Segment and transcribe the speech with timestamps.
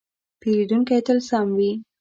[0.41, 1.71] پیرودونکی تل سم وي.